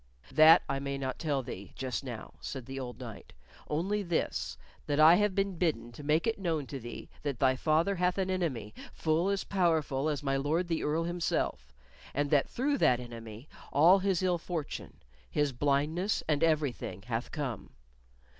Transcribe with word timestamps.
"That 0.31 0.63
I 0.67 0.79
may 0.79 0.97
not 0.97 1.19
tell 1.19 1.43
thee 1.43 1.73
just 1.75 2.03
now," 2.03 2.33
said 2.41 2.65
the 2.65 2.79
old 2.79 2.99
knight, 2.99 3.33
"only 3.67 4.01
this 4.01 4.57
that 4.87 4.99
I 4.99 5.13
have 5.17 5.35
been 5.35 5.59
bidden 5.59 5.91
to 5.91 6.01
make 6.01 6.25
it 6.25 6.39
known 6.39 6.65
to 6.73 6.79
thee 6.79 7.07
that 7.21 7.37
thy 7.37 7.55
father 7.55 7.97
hath 7.97 8.17
an 8.17 8.31
enemy 8.31 8.73
full 8.93 9.29
as 9.29 9.43
powerful 9.43 10.09
as 10.09 10.23
my 10.23 10.37
Lord 10.37 10.69
the 10.69 10.81
Earl 10.81 11.03
himself, 11.03 11.71
and 12.15 12.31
that 12.31 12.49
through 12.49 12.79
that 12.79 12.99
enemy 12.99 13.47
all 13.71 13.99
his 13.99 14.23
ill 14.23 14.39
fortune 14.39 14.95
his 15.29 15.51
blindness 15.53 16.23
and 16.27 16.43
everything 16.43 17.03
hath 17.03 17.29
come. 17.31 17.69